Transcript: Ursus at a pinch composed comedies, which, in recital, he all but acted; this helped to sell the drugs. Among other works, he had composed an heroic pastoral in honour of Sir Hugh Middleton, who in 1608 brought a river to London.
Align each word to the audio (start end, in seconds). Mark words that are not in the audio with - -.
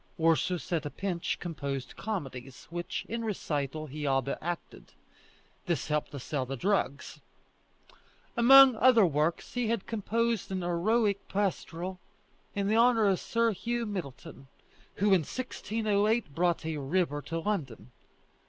Ursus 0.19 0.73
at 0.73 0.83
a 0.83 0.89
pinch 0.89 1.37
composed 1.39 1.95
comedies, 1.95 2.65
which, 2.71 3.05
in 3.07 3.23
recital, 3.23 3.85
he 3.85 4.07
all 4.07 4.23
but 4.23 4.39
acted; 4.41 4.93
this 5.67 5.89
helped 5.89 6.09
to 6.09 6.19
sell 6.19 6.43
the 6.43 6.57
drugs. 6.57 7.19
Among 8.35 8.75
other 8.77 9.05
works, 9.05 9.53
he 9.53 9.67
had 9.67 9.85
composed 9.85 10.49
an 10.51 10.63
heroic 10.63 11.27
pastoral 11.29 11.99
in 12.55 12.73
honour 12.75 13.05
of 13.05 13.19
Sir 13.19 13.51
Hugh 13.51 13.85
Middleton, 13.85 14.47
who 14.95 15.13
in 15.13 15.21
1608 15.21 16.33
brought 16.33 16.65
a 16.65 16.77
river 16.79 17.21
to 17.21 17.37
London. 17.37 17.91